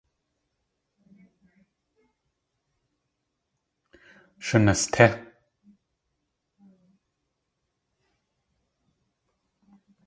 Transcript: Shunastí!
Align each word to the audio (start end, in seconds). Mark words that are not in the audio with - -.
Shunastí! 4.45 5.05